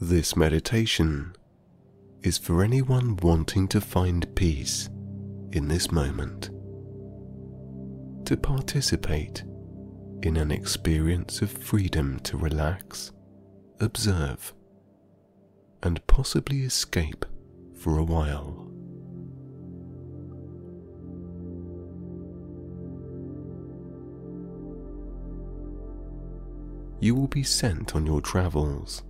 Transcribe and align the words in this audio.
This 0.00 0.36
meditation 0.36 1.34
is 2.22 2.38
for 2.38 2.62
anyone 2.62 3.16
wanting 3.16 3.66
to 3.66 3.80
find 3.80 4.32
peace 4.36 4.88
in 5.50 5.66
this 5.66 5.90
moment, 5.90 6.50
to 8.24 8.36
participate 8.36 9.42
in 10.22 10.36
an 10.36 10.52
experience 10.52 11.42
of 11.42 11.50
freedom 11.50 12.20
to 12.20 12.36
relax, 12.36 13.10
observe, 13.80 14.54
and 15.82 16.06
possibly 16.06 16.62
escape 16.62 17.26
for 17.74 17.98
a 17.98 18.04
while. 18.04 18.70
You 27.00 27.16
will 27.16 27.26
be 27.26 27.42
sent 27.42 27.96
on 27.96 28.06
your 28.06 28.20
travels 28.20 29.02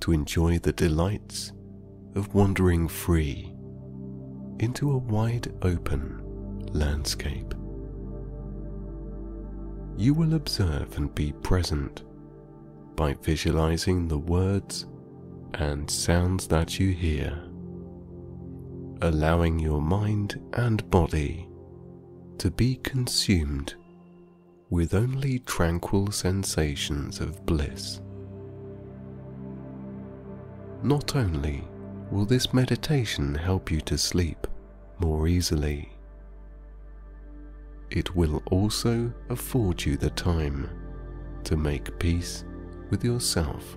to 0.00 0.12
enjoy 0.12 0.58
the 0.58 0.72
delights 0.72 1.52
of 2.14 2.34
wandering 2.34 2.88
free 2.88 3.52
into 4.58 4.92
a 4.92 4.96
wide 4.96 5.52
open 5.62 6.22
landscape. 6.72 7.54
You 9.96 10.14
will 10.14 10.34
observe 10.34 10.96
and 10.96 11.14
be 11.14 11.32
present 11.32 12.02
by 12.96 13.14
visualizing 13.14 14.08
the 14.08 14.18
words 14.18 14.86
and 15.54 15.90
sounds 15.90 16.46
that 16.48 16.78
you 16.78 16.90
hear, 16.90 17.42
allowing 19.02 19.58
your 19.58 19.80
mind 19.80 20.40
and 20.54 20.88
body 20.90 21.48
to 22.38 22.50
be 22.50 22.76
consumed 22.76 23.74
with 24.68 24.94
only 24.94 25.38
tranquil 25.40 26.10
sensations 26.10 27.20
of 27.20 27.44
bliss. 27.46 28.00
Not 30.82 31.16
only 31.16 31.66
will 32.10 32.24
this 32.24 32.52
meditation 32.52 33.34
help 33.34 33.70
you 33.70 33.80
to 33.82 33.98
sleep 33.98 34.46
more 34.98 35.26
easily, 35.26 35.90
it 37.90 38.14
will 38.14 38.42
also 38.50 39.12
afford 39.30 39.84
you 39.84 39.96
the 39.96 40.10
time 40.10 40.68
to 41.44 41.56
make 41.56 41.98
peace 41.98 42.44
with 42.90 43.04
yourself 43.04 43.76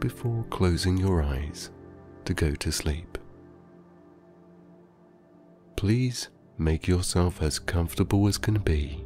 before 0.00 0.44
closing 0.50 0.96
your 0.96 1.22
eyes 1.22 1.70
to 2.24 2.34
go 2.34 2.54
to 2.54 2.72
sleep. 2.72 3.18
Please 5.76 6.28
make 6.58 6.86
yourself 6.86 7.42
as 7.42 7.58
comfortable 7.58 8.26
as 8.28 8.38
can 8.38 8.58
be, 8.58 9.04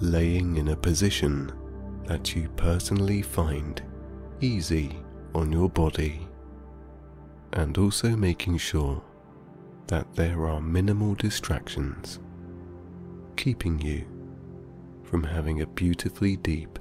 laying 0.00 0.56
in 0.56 0.68
a 0.68 0.76
position 0.76 1.52
that 2.06 2.34
you 2.34 2.48
personally 2.56 3.22
find 3.22 3.82
easy 4.40 4.96
on 5.38 5.52
your 5.52 5.70
body, 5.70 6.26
and 7.52 7.78
also 7.78 8.16
making 8.16 8.58
sure 8.58 9.02
that 9.86 10.12
there 10.14 10.46
are 10.46 10.60
minimal 10.60 11.14
distractions 11.14 12.18
keeping 13.36 13.80
you 13.80 14.04
from 15.04 15.22
having 15.22 15.62
a 15.62 15.66
beautifully 15.66 16.36
deep, 16.36 16.78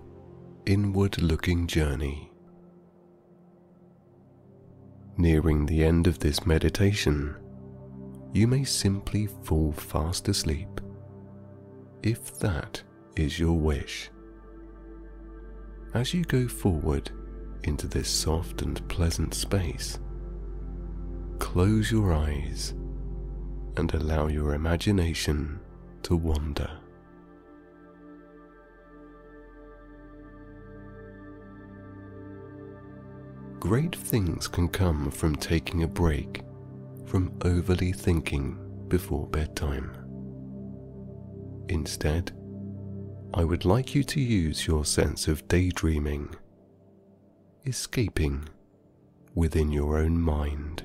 inward 0.66 1.22
looking 1.22 1.68
journey. 1.68 2.32
Nearing 5.18 5.66
the 5.68 5.84
end 5.84 6.08
of 6.08 6.18
this 6.20 6.46
meditation, 6.46 7.36
you 8.34 8.48
may 8.48 8.64
simply 8.64 9.28
fall 9.44 9.72
fast 9.72 10.28
asleep, 10.28 10.82
if 12.02 12.38
that 12.40 12.82
is 13.16 13.40
your 13.40 13.58
wish. 13.58 14.10
As 15.94 16.14
you 16.14 16.24
go 16.24 16.48
forward 16.48 17.12
into 17.64 17.88
this 17.88 18.10
soft 18.10 18.62
and 18.62 18.88
pleasant 18.88 19.34
space, 19.34 20.00
close 21.40 21.92
your 21.92 22.14
eyes 22.14 22.74
and 23.78 23.94
allow 23.94 24.28
your 24.28 24.54
imagination 24.54 25.60
to 26.04 26.16
wander. 26.16 26.70
Great 33.60 33.96
things 33.96 34.48
can 34.48 34.70
come 34.70 35.12
from 35.12 35.36
taking 35.36 35.84
a 35.84 35.88
break 35.88 36.44
from 37.06 37.34
overly 37.44 37.92
thinking 37.92 38.58
before 38.88 39.28
bedtime. 39.28 39.96
Instead, 41.70 42.32
I 43.34 43.44
would 43.44 43.66
like 43.66 43.94
you 43.94 44.04
to 44.06 44.22
use 44.22 44.68
your 44.68 44.86
sense 44.86 45.28
of 45.28 45.48
daydreaming, 45.48 46.34
escaping 47.68 48.48
within 49.36 49.72
your 49.72 49.98
own 49.98 50.20
mind. 50.20 50.84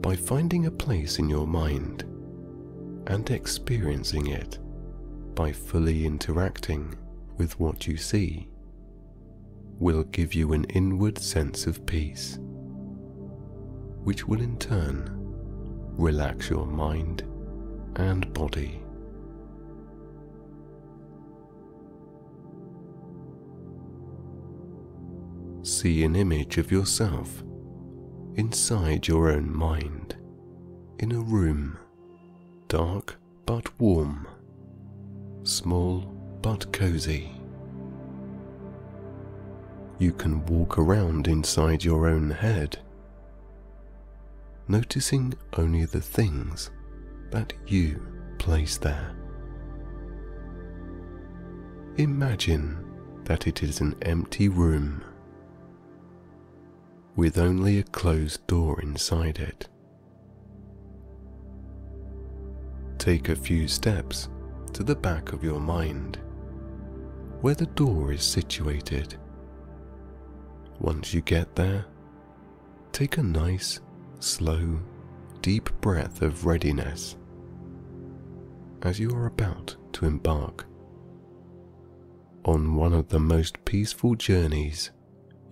By 0.00 0.16
finding 0.16 0.66
a 0.66 0.70
place 0.70 1.18
in 1.18 1.28
your 1.28 1.46
mind 1.46 2.02
and 3.06 3.28
experiencing 3.30 4.28
it 4.28 4.58
by 5.34 5.52
fully 5.52 6.06
interacting 6.06 6.94
with 7.36 7.58
what 7.60 7.86
you 7.86 7.96
see 7.96 8.48
will 9.78 10.04
give 10.04 10.34
you 10.34 10.52
an 10.52 10.64
inward 10.64 11.18
sense 11.18 11.66
of 11.66 11.84
peace, 11.84 12.38
which 14.04 14.26
will 14.26 14.40
in 14.40 14.56
turn 14.58 15.10
relax 15.96 16.48
your 16.48 16.66
mind 16.66 17.22
and 17.96 18.32
body. 18.32 18.83
See 25.84 26.02
an 26.02 26.16
image 26.16 26.56
of 26.56 26.72
yourself 26.72 27.44
inside 28.36 29.06
your 29.06 29.30
own 29.30 29.54
mind 29.54 30.16
in 30.98 31.12
a 31.12 31.20
room 31.20 31.76
dark 32.68 33.16
but 33.44 33.68
warm, 33.78 34.26
small 35.42 36.00
but 36.40 36.72
cozy. 36.72 37.38
You 39.98 40.14
can 40.14 40.46
walk 40.46 40.78
around 40.78 41.28
inside 41.28 41.84
your 41.84 42.08
own 42.08 42.30
head, 42.30 42.78
noticing 44.66 45.34
only 45.58 45.84
the 45.84 46.00
things 46.00 46.70
that 47.30 47.52
you 47.66 48.02
place 48.38 48.78
there. 48.78 49.14
Imagine 51.98 52.82
that 53.24 53.46
it 53.46 53.62
is 53.62 53.82
an 53.82 53.94
empty 54.00 54.48
room 54.48 55.04
with 57.16 57.38
only 57.38 57.78
a 57.78 57.84
closed 57.84 58.46
door 58.46 58.80
inside 58.80 59.38
it. 59.38 59.68
take 63.04 63.28
a 63.28 63.36
few 63.36 63.68
steps 63.68 64.30
to 64.72 64.82
the 64.82 64.94
back 64.94 65.34
of 65.34 65.44
your 65.44 65.60
mind, 65.60 66.18
where 67.42 67.54
the 67.54 67.66
door 67.66 68.12
is 68.12 68.22
situated. 68.22 69.16
Once 70.78 71.12
you 71.12 71.20
get 71.20 71.54
there, 71.54 71.84
take 72.92 73.18
a 73.18 73.22
nice, 73.22 73.78
slow, 74.20 74.80
deep 75.42 75.68
breath 75.82 76.22
of 76.22 76.46
readiness 76.46 77.16
as 78.80 78.98
you 78.98 79.10
are 79.10 79.26
about 79.26 79.76
to 79.92 80.06
embark 80.06 80.64
on 82.46 82.74
one 82.74 82.94
of 82.94 83.08
the 83.08 83.20
most 83.20 83.62
peaceful 83.66 84.14
journeys 84.14 84.92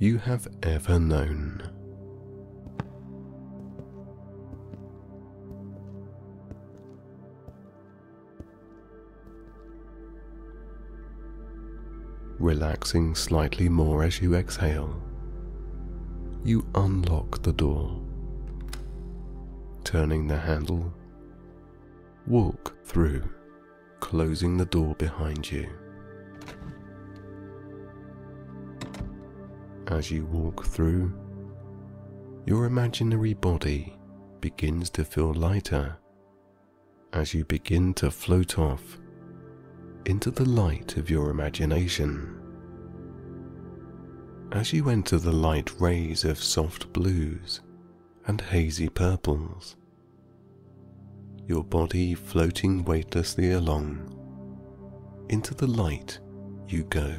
you 0.03 0.19
have 0.19 0.49
ever 0.65 0.99
known. 0.99 1.63
relaxing 12.41 13.15
slightly 13.15 13.69
more 13.69 14.03
as 14.03 14.21
you 14.21 14.35
exhale. 14.35 15.01
You 16.43 16.67
unlock 16.75 17.41
the 17.45 17.53
door, 17.53 18.03
turning 19.85 20.27
the 20.27 20.37
handle, 20.37 20.93
walk 22.27 22.77
through, 22.85 23.23
closing 24.01 24.57
the 24.57 24.65
door 24.65 24.97
behind 24.97 25.49
you. 25.49 25.69
As 29.93 30.11
you 30.11 30.25
walk 30.25 30.65
through, 30.65 31.13
your 32.47 32.65
imaginary 32.65 33.35
body 33.35 33.95
begins 34.41 34.89
to 34.89 35.05
feel 35.05 35.35
lighter 35.35 35.99
as 37.13 37.35
you 37.35 37.45
begin 37.45 37.93
to 37.95 38.11
float 38.11 38.59
off 38.59 38.99
into 40.07 40.31
the 40.31 40.47
light 40.49 40.97
of 40.97 41.11
your 41.11 41.29
imagination. 41.29 42.41
As 44.53 44.73
you 44.73 44.89
enter 44.89 45.19
the 45.19 45.31
light 45.31 45.79
rays 45.79 46.25
of 46.25 46.43
soft 46.43 46.91
blues 46.95 47.61
and 48.27 48.41
hazy 48.41 48.89
purples, 48.89 49.77
your 51.47 51.63
body 51.63 52.15
floating 52.15 52.83
weightlessly 52.87 53.53
along, 53.53 54.09
into 55.29 55.53
the 55.53 55.67
light 55.67 56.19
you 56.67 56.85
go, 56.85 57.15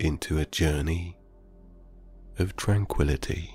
into 0.00 0.38
a 0.38 0.46
journey 0.46 1.14
of 2.38 2.56
tranquility. 2.56 3.54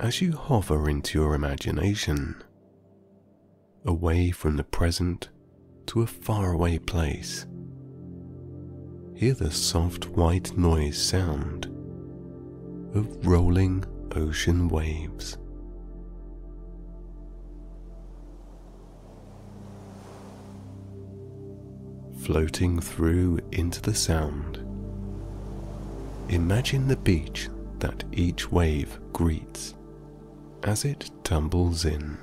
As 0.00 0.20
you 0.22 0.30
hover 0.32 0.88
into 0.88 1.18
your 1.18 1.34
imagination, 1.34 2.40
away 3.84 4.30
from 4.30 4.56
the 4.56 4.62
present 4.62 5.28
to 5.86 6.02
a 6.02 6.06
faraway 6.06 6.78
place, 6.78 7.46
hear 9.16 9.34
the 9.34 9.50
soft 9.50 10.06
white 10.10 10.56
noise 10.56 10.96
sound 10.96 11.67
of 12.94 13.26
rolling 13.26 13.84
ocean 14.16 14.68
waves. 14.68 15.36
Floating 22.22 22.80
through 22.80 23.38
into 23.52 23.80
the 23.80 23.94
sound, 23.94 24.58
imagine 26.28 26.88
the 26.88 26.96
beach 26.96 27.48
that 27.78 28.04
each 28.12 28.50
wave 28.50 28.98
greets 29.12 29.74
as 30.62 30.84
it 30.84 31.10
tumbles 31.24 31.84
in. 31.84 32.18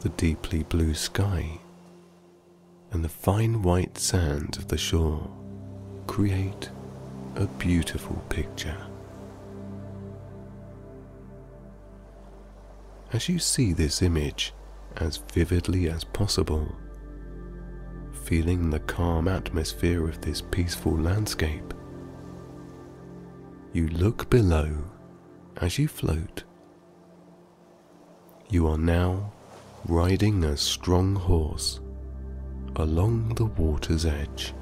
The 0.00 0.10
deeply 0.10 0.64
blue 0.64 0.94
sky 0.94 1.61
and 2.92 3.04
the 3.04 3.08
fine 3.08 3.62
white 3.62 3.96
sand 3.98 4.56
of 4.56 4.68
the 4.68 4.78
shore 4.78 5.28
create 6.06 6.70
a 7.36 7.46
beautiful 7.46 8.16
picture. 8.28 8.76
As 13.12 13.28
you 13.28 13.38
see 13.38 13.72
this 13.72 14.02
image 14.02 14.52
as 14.96 15.18
vividly 15.32 15.88
as 15.88 16.04
possible, 16.04 16.74
feeling 18.24 18.70
the 18.70 18.80
calm 18.80 19.26
atmosphere 19.26 20.08
of 20.08 20.20
this 20.20 20.42
peaceful 20.42 20.96
landscape. 20.96 21.74
You 23.72 23.88
look 23.88 24.30
below 24.30 24.84
as 25.56 25.78
you 25.78 25.88
float. 25.88 26.44
You 28.48 28.68
are 28.68 28.78
now 28.78 29.32
riding 29.86 30.44
a 30.44 30.56
strong 30.56 31.14
horse 31.14 31.80
along 32.76 33.34
the 33.34 33.44
water's 33.44 34.06
edge. 34.06 34.54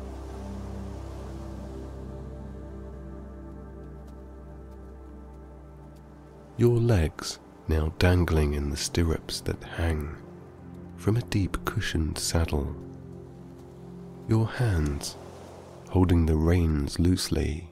Your 6.57 6.79
legs 6.79 7.39
now 7.69 7.93
dangling 7.99 8.55
in 8.55 8.71
the 8.71 8.77
stirrups 8.77 9.41
that 9.43 9.63
hang 9.63 10.17
from 10.97 11.17
a 11.17 11.23
deep 11.23 11.65
cushioned 11.65 12.19
saddle 12.19 12.77
your 14.29 14.47
hands 14.47 15.17
holding 15.89 16.27
the 16.27 16.37
reins 16.37 17.01
loosely 17.01 17.69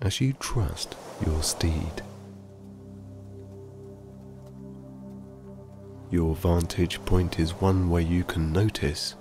as 0.00 0.20
you 0.20 0.32
trust 0.34 0.94
your 1.26 1.42
steed. 1.42 2.02
Your 6.10 6.36
vantage 6.36 7.04
point 7.04 7.40
is 7.40 7.52
one 7.52 7.90
where 7.90 8.02
you 8.02 8.22
can 8.22 8.52
notice 8.52 9.16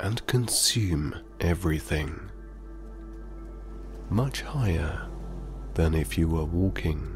and 0.00 0.26
consume 0.26 1.14
everything, 1.40 2.30
much 4.10 4.42
higher 4.42 5.08
than 5.74 5.94
if 5.94 6.16
you 6.18 6.28
were 6.28 6.44
walking. 6.44 7.14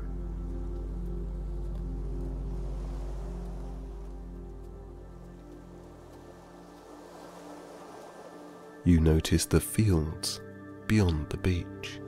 you 8.89 8.99
notice 9.01 9.45
the 9.45 9.61
fields 9.61 10.41
beyond 10.87 11.29
the 11.29 11.37
beach, 11.37 12.01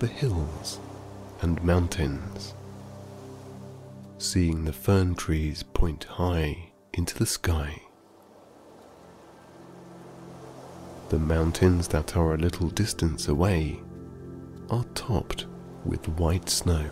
the 0.00 0.06
hills 0.06 0.78
and 1.40 1.62
mountains. 1.64 2.52
Seeing 4.18 4.66
the 4.66 4.72
fern 4.74 5.14
trees 5.14 5.62
point 5.62 6.04
high 6.04 6.72
into 6.92 7.16
the 7.16 7.24
sky. 7.24 7.85
The 11.08 11.18
mountains 11.20 11.86
that 11.88 12.16
are 12.16 12.34
a 12.34 12.36
little 12.36 12.68
distance 12.68 13.28
away 13.28 13.80
are 14.70 14.84
topped 14.94 15.46
with 15.84 16.08
white 16.08 16.48
snow, 16.48 16.90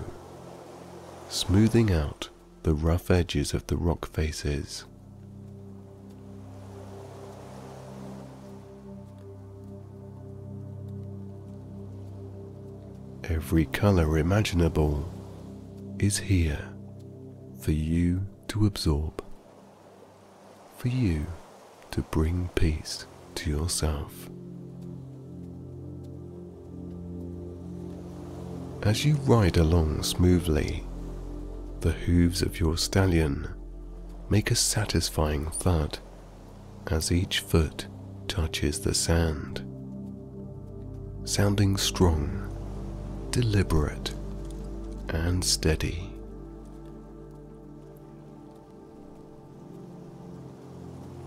smoothing 1.29 1.93
out 1.93 2.29
the 2.63 2.75
rough 2.75 3.11
edges 3.11 3.53
of 3.55 3.67
the 3.67 3.77
rock 3.77 4.07
faces. 4.15 4.85
Every 13.25 13.65
color 13.67 14.17
imaginable 14.17 15.13
is 15.99 16.19
here 16.19 16.69
for 17.59 17.73
you 17.73 18.25
to 18.47 18.67
absorb, 18.67 19.25
for 20.77 20.87
you 20.87 21.27
to 21.91 22.03
bring 22.03 22.49
peace 22.55 23.07
to 23.37 23.51
yourself. 23.51 24.29
As 28.83 29.05
you 29.05 29.15
ride 29.25 29.57
along 29.57 30.03
smoothly, 30.03 30.85
the 31.81 31.93
hooves 31.93 32.43
of 32.43 32.61
your 32.61 32.77
stallion 32.77 33.49
make 34.29 34.51
a 34.51 34.55
satisfying 34.55 35.47
thud 35.51 35.99
as 36.89 37.11
each 37.11 37.41
foot 37.41 37.87
touches 38.29 38.81
the 38.81 38.95
sand, 38.95 39.63
sounding 41.25 41.77
strong 41.77 42.51
deliberate 43.35 44.15
and 45.09 45.45
steady. 45.45 46.09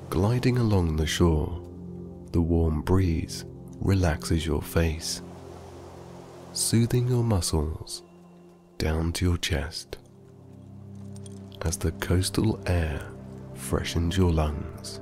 Gliding 0.10 0.58
along 0.58 0.96
the 0.96 1.06
shore, 1.06 1.62
the 2.32 2.42
warm 2.42 2.82
breeze 2.82 3.46
relaxes 3.80 4.46
your 4.46 4.62
face, 4.62 5.22
soothing 6.54 7.08
your 7.08 7.24
muscles 7.24 8.04
down 8.78 9.12
to 9.14 9.26
your 9.26 9.38
chest 9.38 9.98
as 11.62 11.78
the 11.78 11.92
coastal 11.94 12.62
air 12.68 13.02
freshens 13.56 14.18
your 14.18 14.32
lungs. 14.32 15.02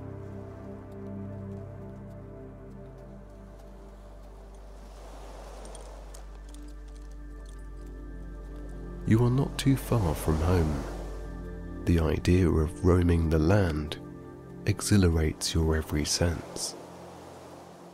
you 9.08 9.24
are 9.24 9.29
not 9.29 9.55
too 9.58 9.77
far 9.77 10.15
from 10.15 10.38
home. 10.38 10.84
The 11.86 12.00
idea 12.00 12.50
of 12.50 12.84
roaming 12.84 13.29
the 13.29 13.38
land 13.38 13.98
exhilarates 14.65 15.53
your 15.53 15.75
every 15.75 16.05
sense. 16.05 16.75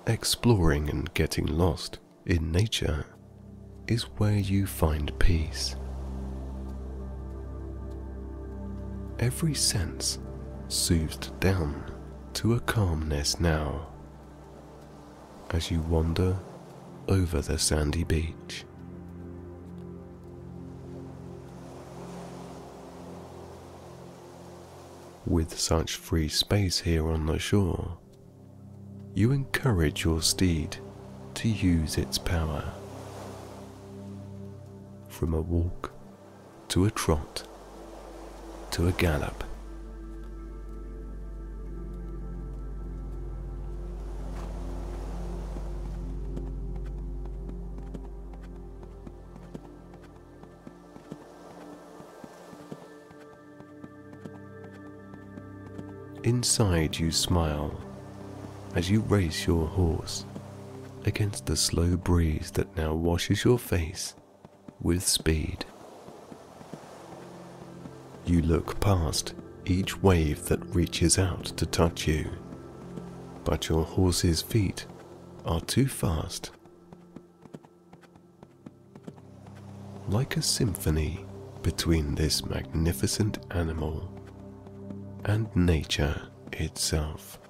Exploring 0.07 0.89
and 0.89 1.13
getting 1.13 1.45
lost 1.45 1.99
in 2.25 2.51
nature 2.51 3.05
is 3.87 4.03
where 4.17 4.37
you 4.37 4.65
find 4.65 5.17
peace. 5.19 5.75
Every 9.19 9.53
sense 9.53 10.17
soothed 10.69 11.39
down 11.39 11.91
to 12.33 12.55
a 12.55 12.59
calmness 12.61 13.39
now 13.39 13.89
as 15.51 15.69
you 15.69 15.81
wander 15.81 16.35
over 17.07 17.39
the 17.39 17.59
sandy 17.59 18.03
beach. 18.03 18.65
With 25.27 25.59
such 25.59 25.95
free 25.95 26.27
space 26.27 26.79
here 26.79 27.07
on 27.07 27.27
the 27.27 27.37
shore, 27.37 27.99
you 29.13 29.31
encourage 29.31 30.05
your 30.05 30.21
steed 30.21 30.77
to 31.33 31.49
use 31.49 31.97
its 31.97 32.17
power. 32.17 32.63
From 35.09 35.33
a 35.33 35.41
walk 35.41 35.91
to 36.69 36.85
a 36.85 36.91
trot 36.91 37.43
to 38.71 38.87
a 38.87 38.91
gallop. 38.93 39.43
Inside, 56.23 56.97
you 56.97 57.11
smile 57.11 57.90
as 58.75 58.89
you 58.89 59.01
race 59.01 59.45
your 59.45 59.67
horse 59.67 60.25
against 61.05 61.45
the 61.45 61.55
slow 61.55 61.97
breeze 61.97 62.51
that 62.51 62.75
now 62.77 62.93
washes 62.93 63.43
your 63.43 63.59
face 63.59 64.15
with 64.81 65.05
speed. 65.05 65.65
You 68.25 68.41
look 68.41 68.79
past 68.79 69.33
each 69.65 70.01
wave 70.01 70.45
that 70.45 70.63
reaches 70.75 71.17
out 71.19 71.45
to 71.45 71.65
touch 71.65 72.07
you, 72.07 72.29
but 73.43 73.67
your 73.67 73.83
horse's 73.83 74.41
feet 74.41 74.85
are 75.45 75.61
too 75.61 75.87
fast. 75.87 76.51
Like 80.07 80.37
a 80.37 80.41
symphony 80.41 81.25
between 81.61 82.15
this 82.15 82.45
magnificent 82.45 83.39
animal 83.51 84.11
and 85.25 85.53
nature 85.55 86.29
itself. 86.53 87.40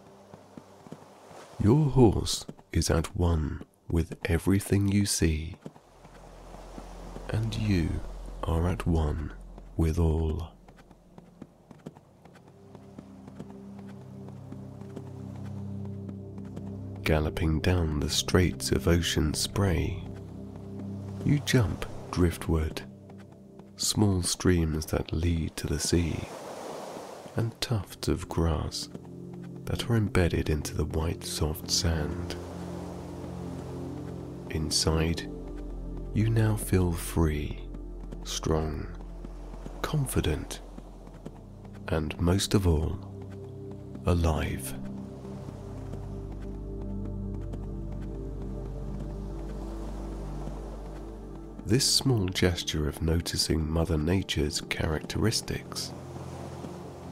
Your 1.64 1.92
horse 1.92 2.44
is 2.74 2.90
at 2.90 3.16
one 3.16 3.62
with 3.88 4.16
everything 4.26 4.88
you 4.88 5.06
see, 5.06 5.58
and 7.30 7.56
you 7.56 7.88
are 8.44 8.68
at 8.68 8.88
one 8.88 9.32
with 9.78 10.00
all. 10.00 10.54
Galloping 17.04 17.60
down 17.60 18.00
the 18.00 18.10
straits 18.10 18.72
of 18.72 18.88
ocean 18.88 19.32
spray, 19.36 20.04
you 21.24 21.42
jump 21.42 21.86
driftwood, 22.10 22.82
small 23.76 24.24
streams 24.24 24.88
that 24.88 25.14
lead 25.14 25.56
to 25.58 25.68
the 25.68 25.80
sea, 25.80 26.22
and 27.36 27.54
tufts 27.62 28.08
of 28.08 28.28
grass 28.28 28.90
that 29.66 29.90
are 29.90 29.96
embedded 29.96 30.50
into 30.50 30.76
the 30.76 30.86
white 30.86 31.24
soft 31.24 31.70
sand. 31.70 32.36
Inside, 34.50 35.30
you 36.14 36.30
now 36.30 36.56
feel 36.56 36.92
free, 36.92 37.60
strong, 38.24 38.88
confident, 39.82 40.60
and 41.88 42.20
most 42.20 42.54
of 42.54 42.68
all, 42.68 43.00
alive. 44.06 44.74
This 51.66 51.86
small 51.86 52.26
gesture 52.26 52.90
of 52.90 53.02
noticing 53.02 53.66
Mother 53.72 53.98
Nature's 53.98 54.60
characteristics 54.60 55.94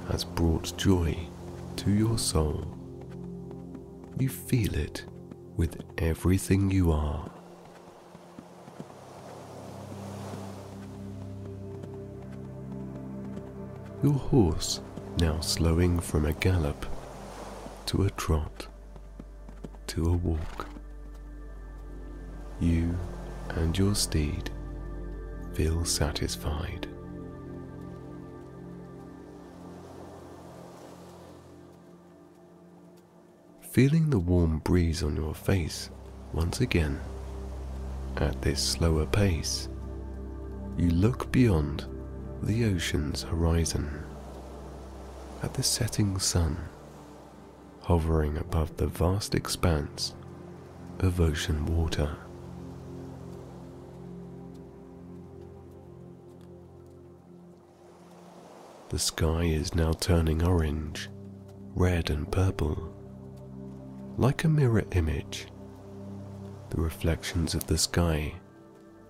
has 0.10 0.26
brought 0.26 0.76
joy 0.76 1.29
to 1.80 1.92
your 1.92 2.18
soul. 2.18 2.68
You 4.20 4.28
feel 4.28 4.76
it 4.76 5.06
with 5.56 5.82
everything 5.98 6.70
you 6.70 6.92
are. 6.92 7.32
Your 14.04 14.12
horse 14.12 14.82
now 15.20 15.40
slowing 15.40 16.02
from 16.02 16.26
a 16.26 16.34
gallop 16.34 16.86
to 17.86 18.04
a 18.04 18.10
trot 18.10 18.68
to 19.88 20.08
a 20.08 20.18
walk. 20.18 20.68
You 22.60 22.94
and 23.52 23.78
your 23.78 23.96
steed 23.96 24.50
feel 25.54 25.86
satisfied. 25.86 26.89
Feeling 33.72 34.10
the 34.10 34.18
warm 34.18 34.60
breeze 34.60 35.04
on 35.04 35.16
your 35.16 35.36
face 35.36 35.92
once 36.34 36.60
again, 36.60 37.00
at 38.18 38.42
this 38.42 38.60
slower 38.60 39.06
pace, 39.06 39.70
you 40.76 40.90
look 40.90 41.32
beyond 41.32 41.86
the 42.42 42.66
ocean's 42.66 43.22
horizon 43.22 44.04
at 45.44 45.54
the 45.54 45.62
setting 45.62 46.18
sun 46.18 46.58
hovering 47.84 48.38
above 48.38 48.76
the 48.78 48.88
vast 48.88 49.36
expanse 49.36 50.16
of 51.00 51.22
ocean 51.22 51.64
water. 51.68 52.18
The 58.90 58.98
sky 58.98 59.44
is 59.44 59.76
now 59.76 59.94
turning 59.94 60.44
orange, 60.44 61.08
red, 61.76 62.10
and 62.10 62.32
purple. 62.32 62.96
Like 64.20 64.44
a 64.44 64.50
mirror 64.50 64.84
image, 64.92 65.48
the 66.72 66.82
reflections 66.82 67.56
of 67.56 67.66
the 67.68 67.78
sky 67.78 68.34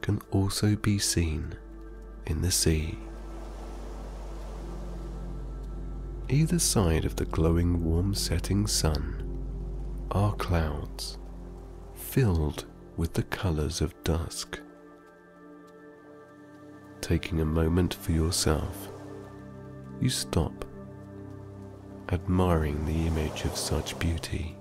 can 0.02 0.22
also 0.30 0.76
be 0.76 1.00
seen 1.00 1.56
in 2.28 2.44
the 2.44 2.52
sea. 2.52 2.96
Either 6.30 6.60
side 6.60 7.06
of 7.06 7.16
the 7.16 7.26
glowing 7.26 7.84
warm 7.84 8.14
setting 8.14 8.68
sun 8.68 9.26
are 10.12 10.36
clouds 10.36 11.18
filled 11.96 12.66
with 12.96 13.14
the 13.14 13.24
colors 13.24 13.82
of 13.82 13.96
dusk. 14.04 14.60
Taking 17.02 17.42
a 17.42 17.46
moment 17.46 17.96
for 17.96 18.12
yourself 18.12 18.92
you 20.00 20.12
stop, 20.12 20.66
admiring 22.10 22.86
the 22.86 23.08
image 23.08 23.44
of 23.46 23.58
such 23.58 23.98
beauty. 23.98 24.56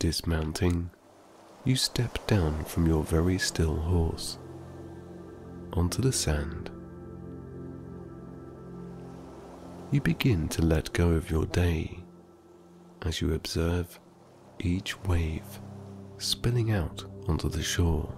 Dismounting, 0.00 0.88
you 1.62 1.76
step 1.76 2.26
down 2.26 2.64
from 2.64 2.86
your 2.86 3.04
very 3.04 3.36
still 3.36 3.76
horse 3.76 4.38
onto 5.74 6.00
the 6.00 6.10
sand. 6.10 6.70
You 9.90 10.00
begin 10.00 10.48
to 10.48 10.62
let 10.62 10.90
go 10.94 11.10
of 11.10 11.30
your 11.30 11.44
day 11.44 11.98
as 13.02 13.20
you 13.20 13.34
observe 13.34 14.00
each 14.58 14.98
wave 15.04 15.60
spilling 16.16 16.72
out 16.72 17.04
onto 17.28 17.50
the 17.50 17.62
shore, 17.62 18.10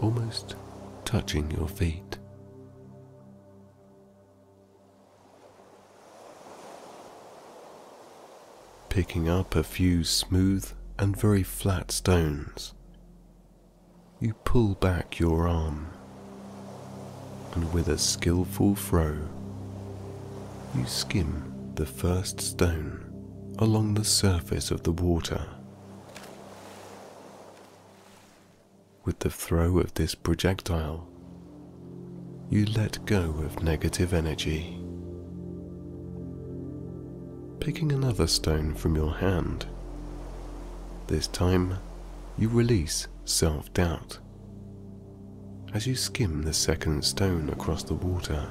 almost 0.00 0.56
touching 1.04 1.50
your 1.50 1.68
feet. 1.68 2.05
Picking 8.96 9.28
up 9.28 9.54
a 9.54 9.62
few 9.62 10.02
smooth 10.02 10.72
and 10.98 11.14
very 11.14 11.42
flat 11.42 11.90
stones. 11.90 12.72
You 14.20 14.32
pull 14.32 14.74
back 14.74 15.18
your 15.18 15.46
arm, 15.46 15.88
and 17.52 17.70
with 17.74 17.88
a 17.88 17.98
skillful 17.98 18.74
throw, 18.74 19.18
you 20.74 20.86
skim 20.86 21.72
the 21.74 21.84
first 21.84 22.40
stone 22.40 23.04
along 23.58 23.92
the 23.92 24.04
surface 24.04 24.70
of 24.70 24.82
the 24.82 24.92
water. 24.92 25.46
With 29.04 29.18
the 29.18 29.28
throw 29.28 29.78
of 29.78 29.92
this 29.92 30.14
projectile, 30.14 31.06
you 32.48 32.64
let 32.64 33.04
go 33.04 33.42
of 33.44 33.62
negative 33.62 34.14
energy 34.14 34.85
picking 37.60 37.92
another 37.92 38.26
stone 38.26 38.74
from 38.74 38.94
your 38.96 39.14
hand. 39.14 39.66
This 41.06 41.26
time, 41.26 41.78
you 42.38 42.48
release 42.48 43.08
self 43.24 43.72
doubt 43.72 44.18
as 45.74 45.86
you 45.86 45.94
skim 45.94 46.42
the 46.42 46.52
second 46.52 47.04
stone 47.04 47.48
across 47.50 47.82
the 47.82 47.94
water. 47.94 48.48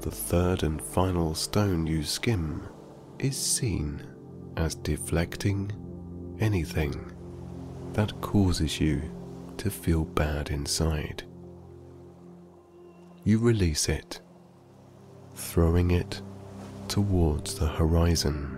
The 0.00 0.10
third 0.10 0.62
and 0.62 0.80
final 0.80 1.34
stone 1.34 1.86
you 1.86 2.04
skim 2.04 2.62
is 3.18 3.36
seen 3.36 4.02
as 4.56 4.74
deflecting 4.74 5.70
anything 6.40 7.12
that 7.92 8.18
causes 8.20 8.80
you 8.80 9.02
to 9.58 9.70
feel 9.70 10.04
bad 10.04 10.50
inside 10.50 11.24
you 13.24 13.38
release 13.38 13.88
it, 13.88 14.20
throwing 15.34 15.90
it 15.90 16.22
towards 16.88 17.58
the 17.58 17.66
horizon. 17.66 18.54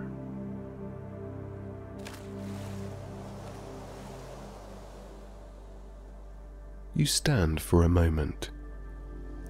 You 6.95 7.05
stand 7.05 7.61
for 7.61 7.83
a 7.83 7.89
moment 7.89 8.51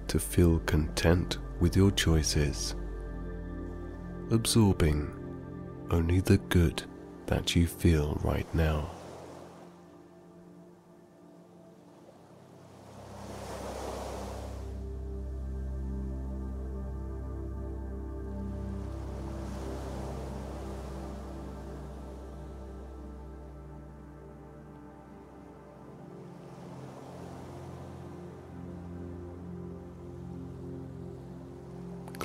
to 0.08 0.18
feel 0.18 0.58
content 0.60 1.38
with 1.60 1.76
your 1.76 1.90
choices, 1.90 2.74
absorbing 4.30 5.12
only 5.90 6.20
the 6.20 6.38
good 6.38 6.82
that 7.26 7.54
you 7.54 7.66
feel 7.66 8.18
right 8.22 8.52
now. 8.54 8.90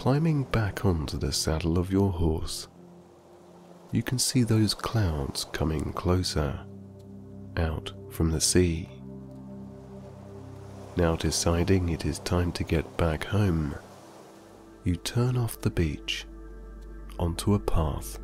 Climbing 0.08 0.44
back 0.44 0.86
onto 0.86 1.18
the 1.18 1.34
saddle 1.34 1.78
of 1.78 1.92
your 1.92 2.14
horse, 2.14 2.70
you 3.92 4.02
can 4.02 4.18
see 4.18 4.42
those 4.42 4.74
clouds 4.74 5.44
coming 5.52 5.92
closer 5.92 6.58
out 7.58 7.92
from 8.10 8.32
the 8.32 8.40
sea. 8.40 8.88
Now 10.96 11.18
deciding 11.18 11.90
it 11.90 12.06
is 12.06 12.20
time 12.20 12.54
to 12.54 12.64
get 12.64 12.96
back 12.96 13.26
home, 13.26 13.76
you 14.86 14.96
turn 14.96 15.36
off 15.36 15.60
the 15.60 15.70
beach 15.70 16.24
onto 17.20 17.56
a 17.56 17.60
path 17.60 18.18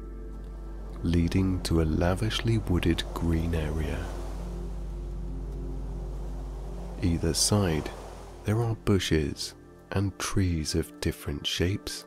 leading 1.01 1.61
to 1.63 1.81
a 1.81 1.83
lavishly 1.83 2.59
wooded 2.59 3.03
green 3.13 3.53
area. 3.53 3.99
Either 7.01 7.33
side, 7.33 7.89
there 8.45 8.63
are 8.63 8.75
bushes 8.85 9.53
and 9.93 10.17
trees 10.19 10.75
of 10.75 10.99
different 10.99 11.45
shapes 11.45 12.05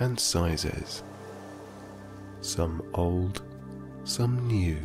and 0.00 0.18
sizes, 0.18 1.02
some 2.40 2.82
old, 2.94 3.42
some 4.04 4.46
new, 4.46 4.78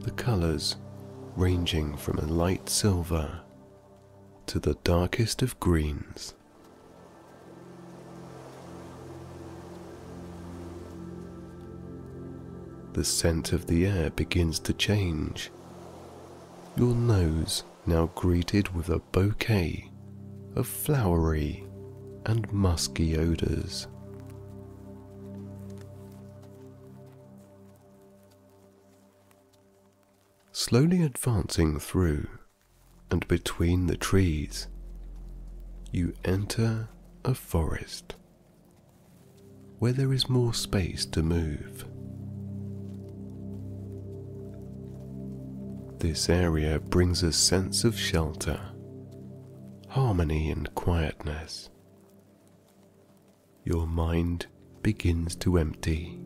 the 0.00 0.10
colours 0.12 0.76
ranging 1.36 1.96
from 1.96 2.18
a 2.18 2.26
light 2.26 2.68
silver 2.68 3.40
to 4.46 4.58
the 4.58 4.74
darkest 4.84 5.42
of 5.42 5.58
greens. 5.60 6.34
The 12.92 13.04
scent 13.04 13.52
of 13.52 13.66
the 13.66 13.86
air 13.86 14.10
begins 14.10 14.58
to 14.60 14.72
change. 14.72 15.50
Your 16.76 16.94
nose 16.94 17.62
now 17.86 18.10
greeted 18.14 18.74
with 18.74 18.88
a 18.88 18.98
bouquet 18.98 19.89
of 20.56 20.66
flowery 20.66 21.66
and 22.26 22.50
musky 22.52 23.16
odours. 23.16 23.86
Slowly 30.52 31.02
advancing 31.02 31.78
through 31.78 32.28
and 33.10 33.26
between 33.28 33.86
the 33.86 33.96
trees, 33.96 34.68
you 35.90 36.14
enter 36.24 36.88
a 37.24 37.34
forest 37.34 38.14
where 39.78 39.92
there 39.92 40.12
is 40.12 40.28
more 40.28 40.52
space 40.52 41.06
to 41.06 41.22
move. 41.22 41.86
This 45.98 46.28
area 46.28 46.78
brings 46.78 47.22
a 47.22 47.32
sense 47.32 47.84
of 47.84 47.98
shelter, 47.98 48.60
harmony, 49.90 50.52
and 50.52 50.72
quietness. 50.76 51.68
Your 53.64 53.88
mind 53.88 54.46
begins 54.82 55.34
to 55.36 55.58
empty, 55.58 56.20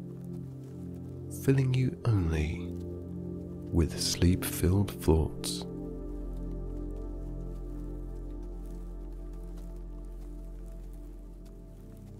filling 1.43 1.73
you 1.73 1.97
only 2.05 2.69
with 3.73 3.99
sleep 3.99 4.45
filled 4.45 4.91
thoughts. 5.03 5.65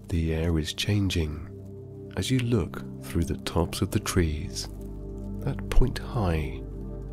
The 0.09 0.33
air 0.33 0.57
is 0.57 0.73
changing 0.73 1.47
as 2.17 2.31
you 2.31 2.39
look 2.39 2.81
through 3.03 3.25
the 3.25 3.37
tops 3.37 3.83
of 3.83 3.91
the 3.91 3.99
trees 3.99 4.67
that 5.41 5.69
point 5.69 5.99
high 5.99 6.59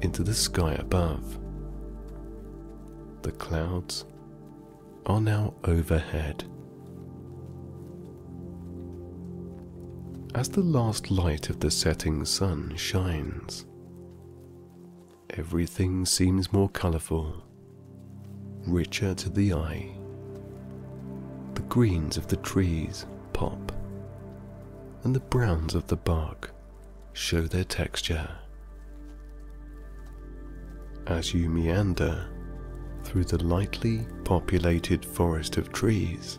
into 0.00 0.22
the 0.22 0.32
sky 0.32 0.72
above. 0.72 1.38
The 3.20 3.32
clouds 3.32 4.06
are 5.06 5.20
now 5.20 5.54
overhead. 5.64 6.44
As 10.34 10.48
the 10.48 10.62
last 10.62 11.10
light 11.10 11.50
of 11.50 11.60
the 11.60 11.70
setting 11.70 12.24
sun 12.24 12.74
shines, 12.76 13.66
everything 15.30 16.06
seems 16.06 16.52
more 16.52 16.68
colourful, 16.70 17.44
richer 18.66 19.14
to 19.14 19.28
the 19.28 19.52
eye. 19.52 19.90
The 21.54 21.62
greens 21.62 22.16
of 22.16 22.28
the 22.28 22.36
trees 22.36 23.06
pop, 23.32 23.72
and 25.04 25.14
the 25.14 25.20
browns 25.20 25.74
of 25.74 25.86
the 25.88 25.96
bark 25.96 26.54
show 27.12 27.42
their 27.42 27.64
texture. 27.64 28.28
As 31.06 31.34
you 31.34 31.48
meander 31.50 32.31
through 33.12 33.24
the 33.24 33.44
lightly 33.44 34.06
populated 34.24 35.04
forest 35.04 35.58
of 35.58 35.70
trees, 35.70 36.38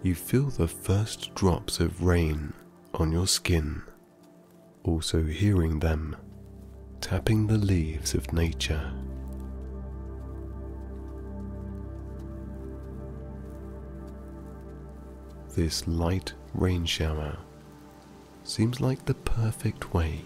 you 0.00 0.14
feel 0.14 0.44
the 0.44 0.68
first 0.68 1.34
drops 1.34 1.80
of 1.80 2.04
rain 2.04 2.52
on 2.94 3.10
your 3.10 3.26
skin, 3.26 3.82
also 4.84 5.24
hearing 5.24 5.80
them 5.80 6.14
tapping 7.00 7.48
the 7.48 7.58
leaves 7.58 8.14
of 8.14 8.32
nature. 8.32 8.92
This 15.56 15.88
light 15.88 16.32
rain 16.54 16.84
shower 16.84 17.36
seems 18.44 18.80
like 18.80 19.04
the 19.04 19.14
perfect 19.14 19.92
way 19.92 20.20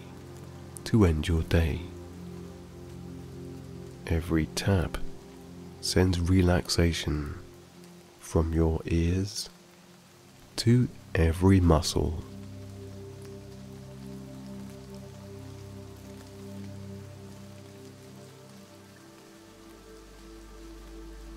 to 0.83 1.03
end 1.03 1.27
your 1.27 1.41
day. 1.41 1.81
Every 4.05 4.45
tap 4.53 4.99
sends 5.85 6.19
relaxation 6.19 7.31
from 8.19 8.51
your 8.51 8.81
ears 8.87 9.51
to 10.55 10.89
every 11.13 11.59
muscle. 11.59 12.23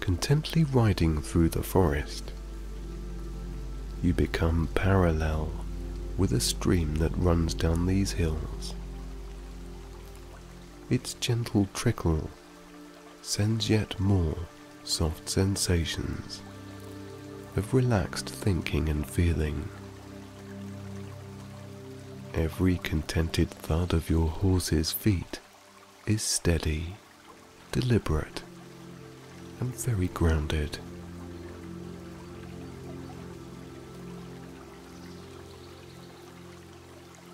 Contently 0.00 0.64
riding 0.74 1.20
through 1.20 1.50
the 1.50 1.62
forest, 1.62 2.32
you 4.02 4.14
become 4.14 4.70
parallel 4.74 5.50
with 6.16 6.32
a 6.32 6.40
stream 6.40 6.94
that 6.94 7.14
runs 7.18 7.52
down 7.52 7.84
these 7.84 8.12
hills. 8.12 8.74
Its 10.88 11.12
gentle 11.20 11.68
trickle 11.74 12.30
sends 13.28 13.68
yet 13.68 14.00
more 14.00 14.38
soft 14.84 15.28
sensations 15.28 16.40
of 17.56 17.74
relaxed 17.74 18.26
thinking 18.26 18.88
and 18.88 19.06
feeling. 19.06 19.68
Every 22.32 22.78
contented 22.78 23.50
thud 23.50 23.92
of 23.92 24.08
your 24.08 24.28
horse's 24.28 24.92
feet 24.92 25.40
is 26.06 26.22
steady, 26.22 26.96
deliberate, 27.70 28.42
and 29.60 29.76
very 29.76 30.08
grounded. 30.08 30.78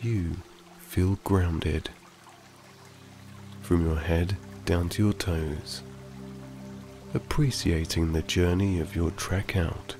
You 0.00 0.38
feel 0.80 1.20
grounded 1.22 1.90
from 3.62 3.86
your 3.86 4.00
head 4.00 4.36
down 4.64 4.88
to 4.88 5.04
your 5.04 5.12
toes, 5.12 5.82
appreciating 7.12 8.12
the 8.12 8.22
journey 8.22 8.80
of 8.80 8.96
your 8.96 9.10
trek 9.12 9.56
out 9.56 9.94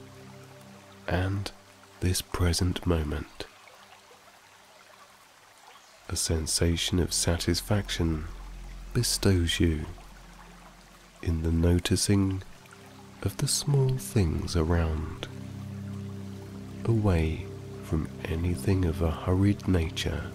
and 1.06 1.50
this 2.00 2.22
present 2.22 2.86
moment. 2.86 3.46
A 6.08 6.16
sensation 6.16 6.98
of 6.98 7.12
satisfaction 7.12 8.24
bestows 8.92 9.58
you 9.60 9.84
in 11.22 11.42
the 11.42 11.52
noticing 11.52 12.42
of 13.22 13.36
the 13.38 13.48
small 13.48 13.96
things 13.96 14.54
around, 14.56 15.26
away 16.84 17.46
from 17.82 18.08
anything 18.26 18.84
of 18.84 19.02
a 19.02 19.10
hurried 19.10 19.66
nature. 19.66 20.30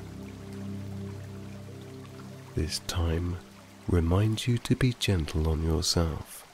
This 2.56 2.80
time 2.88 3.38
reminds 3.90 4.48
you 4.48 4.56
to 4.60 4.76
be 4.76 4.94
gentle 5.00 5.50
on 5.50 5.64
yourself, 5.64 6.46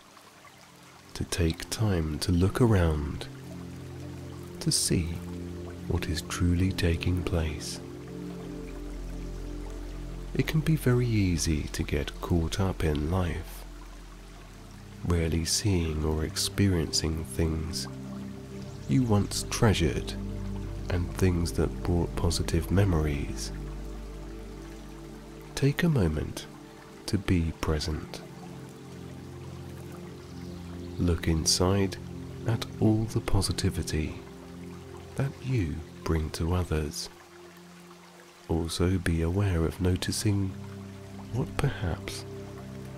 to 1.14 1.26
take 1.26 1.70
time 1.70 2.18
to 2.18 2.32
look 2.32 2.62
around, 2.62 3.28
to 4.62 4.72
see 4.72 5.04
what 5.90 6.08
is 6.08 6.22
truly 6.24 6.72
taking 6.72 7.22
place. 7.24 7.82
It 10.34 10.48
can 10.48 10.62
be 10.62 10.78
very 10.78 11.08
easy 11.08 11.64
to 11.74 11.84
get 11.84 12.22
caught 12.22 12.62
up 12.62 12.86
in 12.86 13.12
life, 13.12 13.66
rarely 15.06 15.44
seeing 15.44 16.06
or 16.06 16.24
experiencing 16.24 17.26
things 17.26 17.90
you 18.88 19.04
once 19.04 19.46
treasured 19.50 20.14
and 20.90 21.12
things 21.18 21.52
that 21.54 21.84
brought 21.84 22.16
positive 22.16 22.72
memories. 22.72 23.52
Take 25.56 25.84
a 25.84 25.90
moment 25.90 26.46
to 27.08 27.18
be 27.18 27.54
present. 27.62 28.22
Look 30.98 31.28
inside 31.28 31.98
at 32.48 32.66
all 32.80 33.04
the 33.06 33.20
positivity 33.20 34.16
that 35.16 35.32
you 35.44 35.76
bring 36.04 36.30
to 36.32 36.54
others. 36.54 37.10
Also 38.48 38.98
be 38.98 39.22
aware 39.22 39.66
of 39.66 39.82
noticing 39.82 40.52
what 41.34 41.58
perhaps 41.58 42.26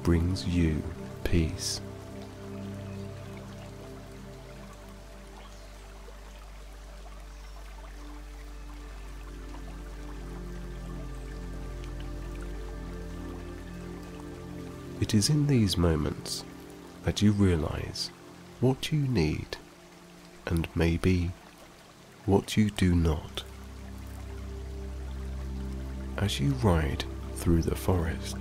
brings 0.04 0.46
you 0.48 0.84
peace. 1.24 1.82
It 15.08 15.14
is 15.14 15.30
in 15.30 15.48
these 15.48 15.78
moments 15.78 16.44
that 17.06 17.22
you 17.22 17.32
realize 17.32 18.12
what 18.60 18.92
you 18.92 19.08
need 19.08 19.56
and 20.46 20.68
maybe 20.76 21.32
what 22.26 22.58
you 22.58 22.70
do 22.72 22.94
not. 22.94 23.46
As 26.18 26.42
you 26.42 26.50
ride 26.56 27.06
through 27.36 27.62
the 27.62 27.74
forest, 27.74 28.36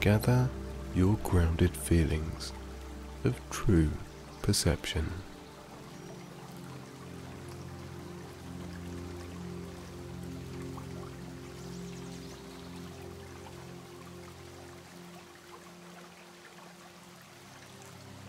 gather 0.00 0.50
your 0.94 1.14
grounded 1.24 1.74
feelings 1.74 2.52
of 3.24 3.40
true 3.48 3.92
perception. 4.42 5.10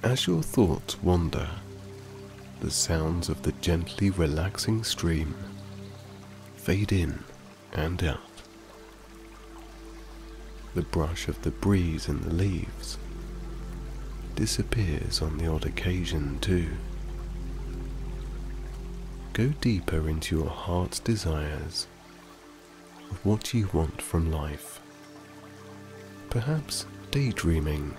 As 0.04 0.28
your 0.28 0.44
thoughts 0.44 1.02
wander, 1.02 1.48
the 2.60 2.70
sounds 2.70 3.30
of 3.30 3.42
the 3.44 3.54
gently 3.54 4.10
relaxing 4.10 4.84
stream 4.84 5.34
fade 6.58 6.92
in 6.92 7.24
and 7.72 8.04
out. 8.04 8.20
The 10.76 10.82
brush 10.82 11.30
of 11.30 11.42
the 11.44 11.52
breeze 11.52 12.10
in 12.10 12.22
the 12.22 12.34
leaves 12.34 12.98
disappears 14.36 15.22
on 15.22 15.38
the 15.38 15.48
odd 15.48 15.66
occasion, 15.66 16.38
too. 16.42 16.68
Go 19.32 19.54
deeper 19.62 20.10
into 20.10 20.38
your 20.38 20.50
heart's 20.50 21.00
desires 21.00 21.88
of 23.10 23.26
what 23.26 23.54
you 23.54 23.70
want 23.72 24.02
from 24.02 24.32
life. 24.34 24.82
Perhaps 26.30 26.88
daydreaming 27.10 27.96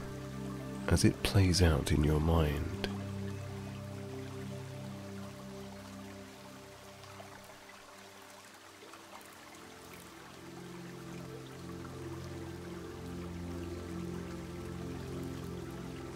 as 0.88 1.05
it 1.05 1.23
plays 1.23 1.62
out 1.62 1.92
in 1.92 2.05
your 2.05 2.20
mind. 2.20 2.88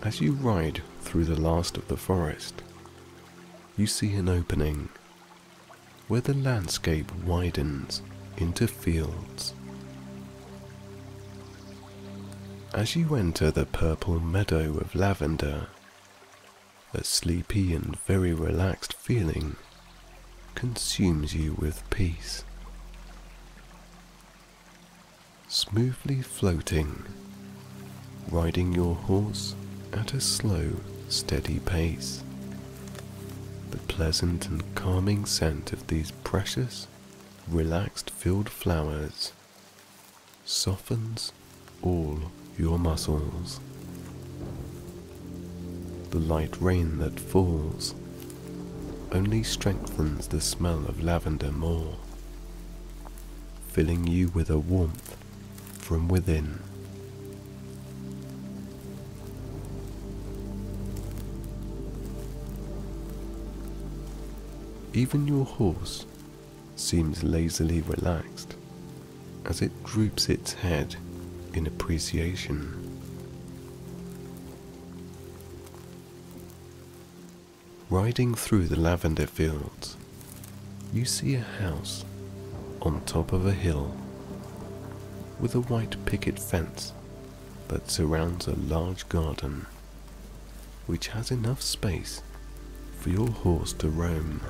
As 0.03 0.21
you 0.21 0.33
ride 0.33 0.81
through 1.03 1.25
the 1.25 1.41
last 1.41 1.77
of 1.77 1.89
the 1.89 1.97
forest, 1.97 2.63
you 3.77 3.87
see 3.87 4.15
an 4.15 4.29
opening 4.29 4.89
where 6.09 6.21
the 6.23 6.35
landscape 6.35 7.13
widens 7.25 8.01
into 8.39 8.67
fields. 8.67 9.53
As 12.75 12.95
you 12.95 13.15
enter 13.15 13.51
the 13.51 13.65
purple 13.65 14.21
meadow 14.21 14.77
of 14.77 14.95
lavender, 14.95 15.69
a 16.93 17.03
sleepy 17.03 17.75
and 17.75 17.99
very 18.01 18.35
relaxed 18.35 18.93
feeling 18.93 19.57
consumes 20.55 21.35
you 21.35 21.55
with 21.55 21.89
peace. 21.89 22.45
Smoothly 25.49 26.21
floating, 26.21 27.05
riding 28.31 28.75
your 28.75 28.97
horse 28.97 29.55
at 29.95 30.13
a 30.13 30.21
slow, 30.21 30.73
steady 31.09 31.61
pace. 31.61 32.23
The 33.71 33.79
pleasant 33.79 34.47
and 34.47 34.63
calming 34.75 35.25
scent 35.25 35.73
of 35.73 35.87
these 35.87 36.11
precious, 36.11 36.87
relaxed 37.49 38.11
field 38.11 38.51
flowers 38.51 39.33
softens 40.45 41.33
all 41.83 42.31
your 42.59 42.79
muscles. 42.79 43.61
The 46.11 46.19
light 46.19 46.61
rain 46.61 46.99
that 46.99 47.21
falls 47.21 47.95
only 49.13 49.43
strengthens 49.45 50.27
the 50.27 50.41
smell 50.41 50.85
of 50.87 51.03
lavender 51.03 51.53
more, 51.53 51.95
filling 53.69 54.07
you 54.07 54.29
with 54.29 54.51
a 54.51 54.59
warmth 54.59 55.17
from 55.79 56.09
within. 56.09 56.59
Even 64.93 65.29
your 65.29 65.45
horse 65.45 66.07
seems 66.75 67.23
lazily 67.23 67.83
relaxed 67.83 68.57
as 69.45 69.63
it 69.63 69.85
droops 69.85 70.29
its 70.29 70.55
head 70.55 70.97
in 71.59 71.67
appreciation. 71.67 73.01
Riding 77.91 78.37
through 78.37 78.69
the 78.69 78.79
lavender 78.79 79.27
fields, 79.27 79.97
you 80.93 81.05
see 81.05 81.35
a 81.35 81.41
house 81.41 82.05
on 82.81 83.01
top 83.07 83.33
of 83.33 83.45
a 83.45 83.53
hill 83.53 83.93
with 85.41 85.57
a 85.57 85.61
white 85.63 85.97
picket 86.07 86.39
fence 86.39 86.93
that 87.67 87.91
surrounds 87.91 88.47
a 88.47 88.55
large 88.55 89.09
garden 89.09 89.67
which 90.87 91.09
has 91.09 91.33
enough 91.33 91.61
space 91.61 92.23
for 93.01 93.11
your 93.11 93.29
horse 93.29 93.73
to 93.73 93.89
roam. 93.89 94.41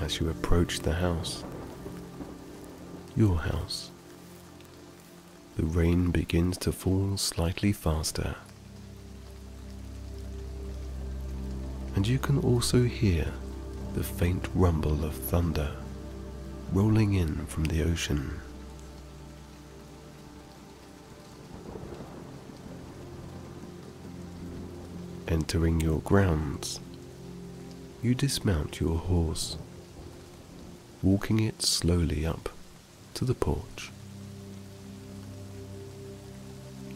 As 0.00 0.18
you 0.18 0.28
approach 0.30 0.80
the 0.80 0.94
house, 0.94 1.44
your 3.16 3.36
house, 3.36 3.90
the 5.56 5.64
rain 5.64 6.10
begins 6.10 6.56
to 6.58 6.72
fall 6.72 7.16
slightly 7.16 7.72
faster. 7.72 8.34
And 11.94 12.06
you 12.06 12.18
can 12.18 12.38
also 12.38 12.84
hear 12.84 13.26
the 13.94 14.04
faint 14.04 14.48
rumble 14.54 15.04
of 15.04 15.14
thunder 15.14 15.76
rolling 16.72 17.14
in 17.14 17.46
from 17.46 17.64
the 17.64 17.82
ocean. 17.82 18.40
Entering 25.26 25.80
your 25.80 26.00
grounds, 26.00 26.80
you 28.02 28.14
dismount 28.14 28.80
your 28.80 28.98
horse, 28.98 29.56
walking 31.02 31.40
it 31.40 31.62
slowly 31.62 32.24
up 32.24 32.48
to 33.14 33.24
the 33.24 33.34
porch. 33.34 33.90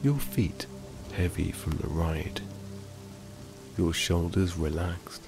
Your 0.04 0.18
feet 0.18 0.66
heavy 1.14 1.50
from 1.50 1.78
the 1.78 1.88
ride, 1.88 2.42
your 3.78 3.94
shoulders 3.94 4.54
relaxed, 4.54 5.22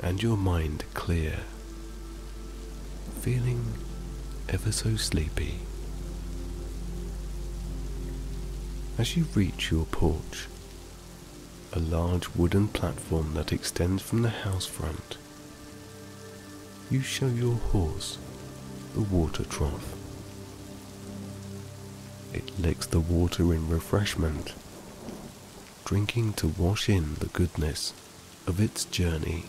and 0.00 0.22
your 0.22 0.36
mind 0.36 0.84
clear, 0.94 1.40
feeling 3.20 3.64
ever 4.48 4.70
so 4.70 4.94
sleepy. 4.94 5.56
As 8.96 9.16
you 9.16 9.24
reach 9.34 9.72
your 9.72 9.86
porch, 9.86 10.46
a 11.72 11.80
large 11.80 12.28
wooden 12.36 12.68
platform 12.68 13.34
that 13.34 13.52
extends 13.52 14.02
from 14.02 14.22
the 14.22 14.28
house 14.28 14.66
front, 14.66 15.16
you 16.92 17.00
show 17.00 17.26
your 17.26 17.56
horse 17.56 18.18
the 18.94 19.00
water 19.00 19.42
trough. 19.42 20.01
It 22.32 22.58
licks 22.58 22.86
the 22.86 23.00
water 23.00 23.52
in 23.52 23.68
refreshment, 23.68 24.54
drinking 25.84 26.32
to 26.34 26.48
wash 26.48 26.88
in 26.88 27.16
the 27.16 27.26
goodness 27.26 27.92
of 28.46 28.58
its 28.60 28.86
journey. 28.86 29.44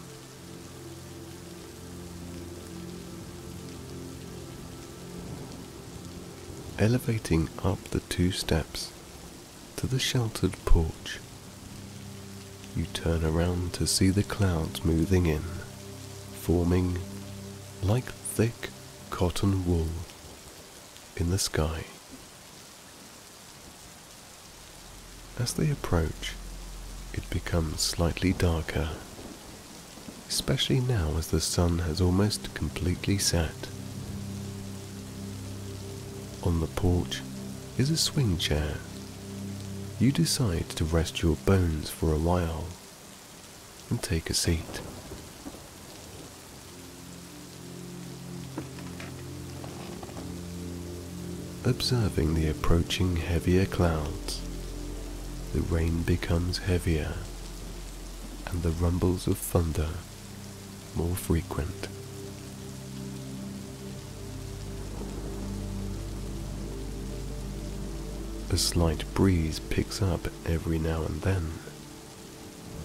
Elevating 6.78 7.48
up 7.63 7.82
the 7.86 8.02
two 8.02 8.32
steps 8.32 8.91
to 9.78 9.88
the 9.88 10.00
sheltered 10.00 10.54
porch, 10.65 11.19
you 12.76 12.86
turn 12.88 13.24
around 13.24 13.72
to 13.74 13.88
see 13.88 14.10
the 14.10 14.24
clouds 14.24 14.84
moving 14.84 15.26
in, 15.26 15.43
forming 16.34 16.98
like 17.82 18.12
thick 18.12 18.69
cotton 19.10 19.65
wool 19.65 19.88
in 21.15 21.30
the 21.30 21.39
sky. 21.39 21.86
As 25.39 25.54
they 25.54 25.72
approach, 25.72 26.34
it 27.13 27.28
becomes 27.32 27.82
slightly 27.82 28.34
darker, 28.34 28.89
especially 30.30 30.80
now 30.80 31.17
as 31.17 31.28
the 31.28 31.41
sun 31.41 31.80
has 31.80 32.00
almost 32.00 32.54
completely 32.54 33.17
set. 33.17 33.67
On 36.43 36.60
the 36.60 36.67
porch 36.67 37.22
is 37.78 37.89
a 37.89 37.98
swing 37.98 38.38
chair. 38.38 38.76
You 40.00 40.12
decide 40.12 40.69
to 40.72 40.86
rest 40.86 41.24
your 41.24 41.36
bones 41.36 41.89
for 41.89 42.13
a 42.13 42.17
while 42.17 42.65
and 43.89 44.02
take 44.04 44.30
a 44.30 44.34
seat. 44.34 44.82
Observing 51.65 52.36
the 52.36 52.50
approaching 52.50 53.15
heavier 53.15 53.65
clouds, 53.65 54.41
the 55.53 55.61
rain 55.61 56.01
becomes 56.01 56.57
heavier 56.57 57.13
and 58.47 58.63
the 58.63 58.71
rumbles 58.71 59.27
of 59.27 59.37
thunder 59.37 59.89
more 60.95 61.15
frequent. 61.15 61.87
A 68.51 68.57
slight 68.57 69.11
breeze 69.13 69.59
picks 69.59 70.01
up 70.01 70.27
every 70.45 70.77
now 70.77 71.03
and 71.03 71.21
then. 71.21 71.53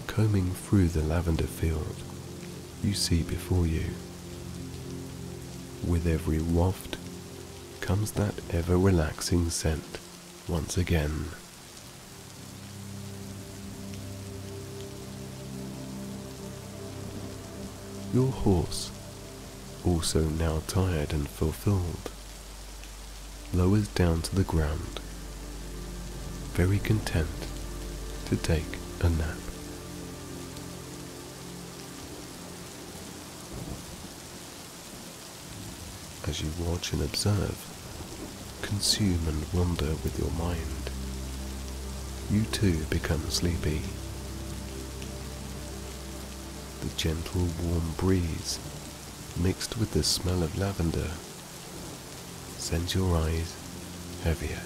Combing 0.06 0.50
through 0.52 0.88
the 0.88 1.02
lavender 1.02 1.46
field 1.46 1.96
you 2.82 2.94
see 2.94 3.22
before 3.22 3.66
you. 3.66 3.84
With 5.86 6.06
every 6.06 6.40
waft 6.40 6.96
comes 7.80 8.12
that 8.12 8.34
ever 8.50 8.78
relaxing 8.78 9.50
scent 9.50 9.98
once 10.48 10.78
again. 10.78 11.26
Your 18.14 18.32
horse, 18.32 18.90
also 19.84 20.22
now 20.22 20.62
tired 20.66 21.12
and 21.12 21.28
fulfilled, 21.28 22.10
lowers 23.52 23.86
down 23.88 24.22
to 24.22 24.34
the 24.34 24.44
ground, 24.44 25.00
very 26.54 26.78
content 26.78 27.46
to 28.26 28.36
take 28.36 28.78
a 29.02 29.10
nap. 29.10 29.36
As 36.26 36.40
you 36.40 36.48
watch 36.64 36.94
and 36.94 37.02
observe, 37.02 37.58
consume 38.62 39.20
and 39.28 39.44
wander 39.52 39.94
with 40.02 40.18
your 40.18 40.30
mind, 40.30 40.90
you 42.30 42.44
too 42.50 42.86
become 42.88 43.28
sleepy 43.28 43.82
the 46.80 46.88
gentle 46.96 47.48
warm 47.62 47.92
breeze 47.96 48.58
mixed 49.40 49.78
with 49.78 49.92
the 49.92 50.02
smell 50.02 50.42
of 50.42 50.58
lavender 50.58 51.10
sends 52.56 52.94
your 52.94 53.16
eyes 53.16 53.54
heavier. 54.22 54.60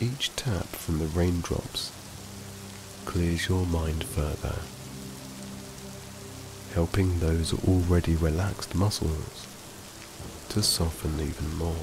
Each 0.00 0.34
tap 0.36 0.66
from 0.66 0.98
the 0.98 1.06
raindrops 1.06 1.92
clears 3.04 3.48
your 3.48 3.64
mind 3.66 4.04
further, 4.04 4.56
helping 6.74 7.20
those 7.20 7.54
already 7.66 8.16
relaxed 8.16 8.74
muscles 8.74 9.46
to 10.50 10.62
soften 10.62 11.20
even 11.20 11.56
more. 11.56 11.76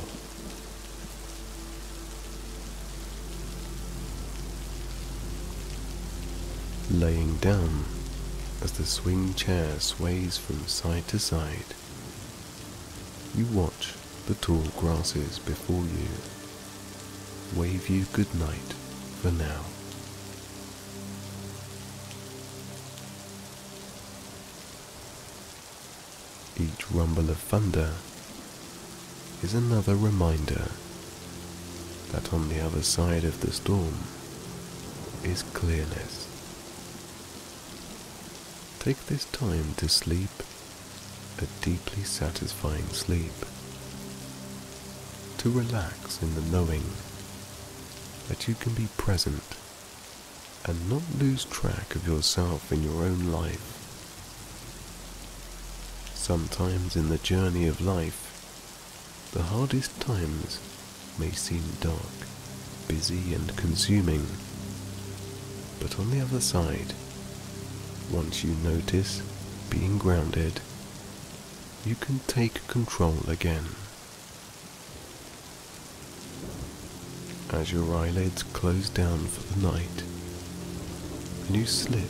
Laying 6.91 7.36
down 7.38 7.86
as 8.62 8.73
the 8.73 8.86
swing 8.86 9.34
chair 9.34 9.80
sways 9.80 10.38
from 10.38 10.67
side 10.67 11.08
to 11.08 11.17
side. 11.17 11.73
You 13.36 13.45
watch 13.45 13.93
the 14.27 14.36
tall 14.36 14.63
grasses 14.77 15.39
before 15.39 15.84
you 15.84 16.10
wave 17.60 17.89
you 17.89 18.06
good 18.13 18.34
night 18.36 18.73
for 19.21 19.32
now. 19.32 19.62
Each 26.60 26.91
rumble 26.91 27.30
of 27.30 27.38
thunder 27.38 27.93
is 29.41 29.54
another 29.54 29.95
reminder 29.95 30.67
that 32.12 32.34
on 32.34 32.49
the 32.49 32.60
other 32.60 32.84
side 32.84 33.23
of 33.23 33.39
the 33.41 33.51
storm 33.51 33.95
is 35.23 35.43
clearness. 35.54 36.21
Take 38.82 39.06
this 39.06 39.26
time 39.26 39.76
to 39.78 39.88
sleep 39.88 40.32
a 41.38 41.46
deeply 41.63 42.02
satisfying 42.02 42.88
sleep. 42.88 43.46
To 45.38 45.52
relax 45.52 46.20
in 46.24 46.34
the 46.34 46.41
knowing 46.41 46.82
that 48.28 48.48
you 48.48 48.56
can 48.56 48.74
be 48.74 48.88
present 48.98 49.44
and 50.65 50.89
not 50.89 51.04
lose 51.20 51.46
track 51.46 51.94
of 51.94 52.08
yourself 52.08 52.72
in 52.72 52.82
your 52.82 53.04
own 53.04 53.32
life. 53.32 53.78
Sometimes 56.15 56.96
in 56.96 57.10
the 57.10 57.20
journey 57.20 57.67
of 57.67 57.82
life, 57.82 59.30
the 59.32 59.44
hardest 59.44 60.02
times 60.02 60.60
may 61.20 61.30
seem 61.30 61.62
dark, 61.82 62.26
busy, 62.88 63.36
and 63.36 63.56
consuming, 63.56 64.26
but 65.80 66.00
on 66.00 66.10
the 66.10 66.20
other 66.20 66.41
side, 66.41 66.96
once 68.12 68.43
you 68.43 68.54
notice 68.63 69.21
being 69.69 69.97
grounded, 69.97 70.60
you 71.86 71.95
can 71.95 72.19
take 72.28 72.67
control 72.67 73.17
again. 73.28 73.63
As 77.52 77.71
your 77.71 77.95
eyelids 77.95 78.43
close 78.43 78.89
down 78.89 79.19
for 79.19 79.54
the 79.54 79.71
night, 79.71 80.04
and 81.47 81.56
you 81.56 81.65
slip 81.65 82.10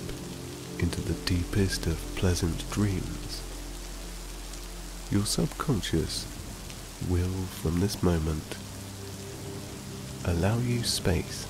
into 0.79 1.01
the 1.01 1.13
deepest 1.25 1.85
of 1.85 1.97
pleasant 2.15 2.69
dreams, 2.71 3.41
your 5.11 5.25
subconscious 5.25 6.25
will 7.09 7.45
from 7.61 7.79
this 7.79 8.01
moment 8.01 8.57
allow 10.25 10.57
you 10.57 10.83
space 10.83 11.45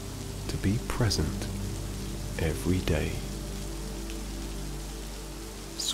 to 0.50 0.58
be 0.58 0.78
present 0.88 1.48
every 2.40 2.80
day 2.80 3.12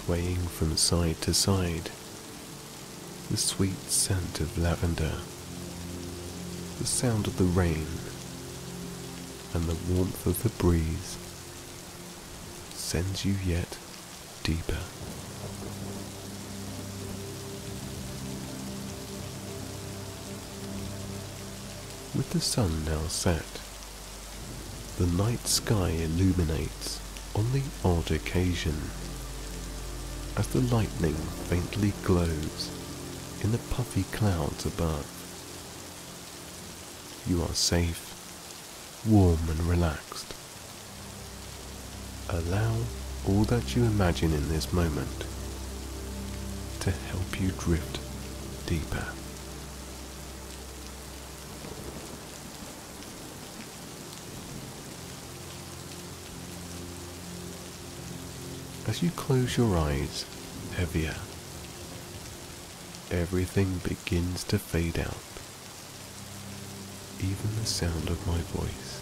swaying 0.08 0.38
from 0.38 0.78
side 0.78 1.20
to 1.20 1.34
side, 1.34 1.92
the 3.30 3.36
sweet 3.36 3.76
scent 3.90 4.40
of 4.40 4.58
lavender, 4.58 5.12
the 6.80 6.88
sound 6.88 7.28
of 7.28 7.36
the 7.36 7.44
rain, 7.44 7.86
and 9.54 9.66
the 9.66 9.94
warmth 9.94 10.26
of 10.26 10.42
the 10.44 10.64
breeze. 10.64 11.18
Sends 12.72 13.26
you 13.26 13.36
yet 13.46 13.78
deeper. 14.44 14.80
With 22.16 22.30
the 22.30 22.40
sun 22.40 22.86
now 22.86 23.08
set, 23.10 23.60
the 24.98 25.22
night 25.22 25.46
sky 25.48 25.90
illuminates 25.90 27.02
on 27.36 27.52
the 27.52 27.64
odd 27.84 28.10
occasion 28.10 28.90
as 30.38 30.48
the 30.50 30.62
lightning 30.76 31.16
faintly 31.50 31.92
glows 32.04 32.70
in 33.44 33.52
the 33.52 33.58
puffy 33.58 34.04
clouds 34.16 34.68
above. 34.68 35.06
You 37.28 37.42
are 37.42 37.56
safe, 37.56 38.14
warm 39.08 39.40
and 39.50 39.60
relaxed. 39.62 40.36
Allow 42.30 42.76
all 43.28 43.46
that 43.46 43.76
you 43.76 43.84
imagine 43.84 44.32
in 44.32 44.48
this 44.50 44.72
moment 44.72 45.26
to 46.82 46.92
help 46.92 47.42
you 47.42 47.50
drift 47.58 48.00
deeper. 48.68 49.17
As 58.88 59.04
you 59.04 59.10
close 59.12 59.58
your 59.58 59.78
eyes 59.78 60.26
heavier, 60.78 61.16
everything 63.12 63.82
begins 63.84 64.46
to 64.46 64.58
fade 64.58 64.98
out, 64.98 65.28
even 67.20 67.60
the 67.60 67.66
sound 67.66 68.08
of 68.10 68.26
my 68.26 68.38
voice. 68.56 69.02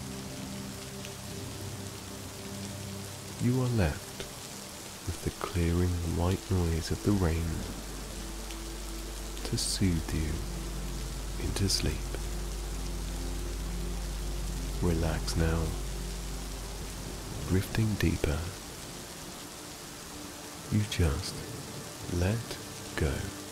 You 3.44 3.62
are 3.62 3.78
left 3.78 4.26
with 5.06 5.22
the 5.24 5.30
clearing 5.46 5.90
white 6.18 6.50
noise 6.50 6.90
of 6.90 7.04
the 7.04 7.12
rain 7.12 7.46
to 9.44 9.56
soothe 9.56 10.16
you 10.16 11.46
into 11.46 11.70
sleep. 11.70 11.94
Relax 14.82 15.36
now, 15.38 15.62
drifting 17.50 17.94
deeper. 18.00 18.40
You 20.72 20.82
just 20.90 21.36
let 22.20 22.58
go. 22.96 23.45